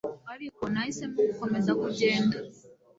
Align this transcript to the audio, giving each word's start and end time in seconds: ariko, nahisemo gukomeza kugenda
ariko, 0.33 0.61
nahisemo 0.73 1.19
gukomeza 1.29 1.71
kugenda 1.81 2.37